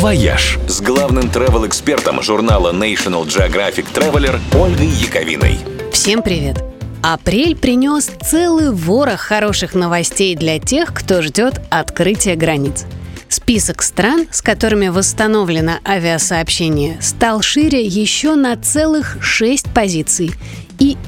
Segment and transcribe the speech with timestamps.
[0.00, 5.58] «Вояж» с главным travel-экспертом журнала National Geographic Traveler Ольгой Яковиной.
[5.92, 6.56] Всем привет!
[7.02, 12.86] Апрель принес целый ворох хороших новостей для тех, кто ждет открытия границ.
[13.28, 20.30] Список стран, с которыми восстановлено авиасообщение, стал шире еще на целых шесть позиций.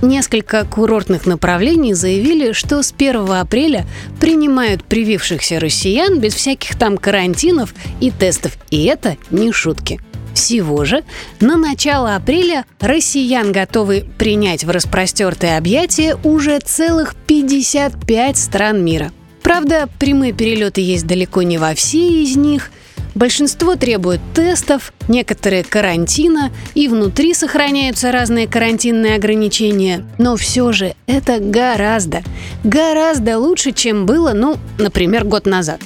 [0.00, 3.86] Несколько курортных направлений заявили, что с 1 апреля
[4.20, 8.56] принимают привившихся россиян без всяких там карантинов и тестов.
[8.70, 10.00] И это не шутки.
[10.34, 11.04] Всего же
[11.40, 19.12] на начало апреля россиян готовы принять в распростертое объятие уже целых 55 стран мира.
[19.42, 22.70] Правда, прямые перелеты есть далеко не во все из них–
[23.14, 30.06] Большинство требуют тестов, некоторые карантина, и внутри сохраняются разные карантинные ограничения.
[30.18, 32.22] Но все же это гораздо,
[32.64, 35.80] гораздо лучше, чем было, ну, например, год назад.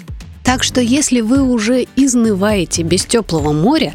[0.45, 3.95] Так что если вы уже изнываете без теплого моря,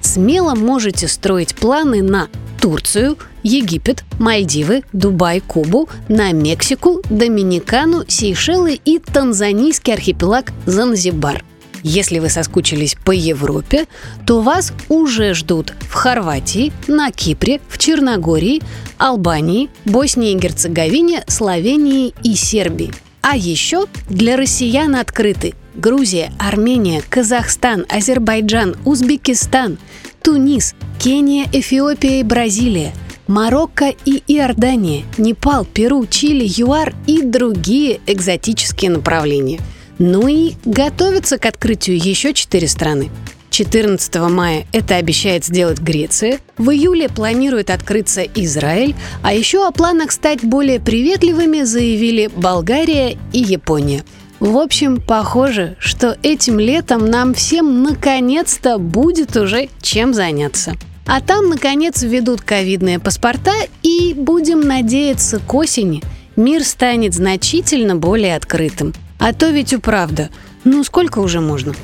[0.00, 2.28] смело можете строить планы на
[2.60, 11.44] Турцию, Египет, Мальдивы, Дубай, Кубу, на Мексику, Доминикану, Сейшелы и танзанийский архипелаг Занзибар–
[11.82, 13.86] если вы соскучились по Европе,
[14.26, 18.62] то вас уже ждут в Хорватии, на Кипре, в Черногории,
[18.98, 22.92] Албании, Боснии и Герцеговине, Словении и Сербии.
[23.20, 29.78] А еще для россиян открыты Грузия, Армения, Казахстан, Азербайджан, Узбекистан,
[30.22, 32.92] Тунис, Кения, Эфиопия и Бразилия,
[33.26, 39.60] Марокко и Иордания, Непал, Перу, Чили, ЮАР и другие экзотические направления–
[39.98, 43.10] ну и готовятся к открытию еще четыре страны.
[43.50, 50.12] 14 мая это обещает сделать Греция, в июле планирует открыться Израиль, а еще о планах
[50.12, 54.04] стать более приветливыми заявили Болгария и Япония.
[54.38, 60.74] В общем, похоже, что этим летом нам всем наконец-то будет уже чем заняться.
[61.06, 66.02] А там, наконец, введут ковидные паспорта и, будем надеяться, к осени
[66.36, 68.94] мир станет значительно более открытым.
[69.18, 70.30] А то ведь и правда.
[70.64, 71.74] Ну сколько уже можно?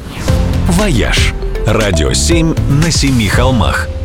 [0.69, 1.34] «Вояж»–
[1.67, 3.89] радио 7 на семи холмах–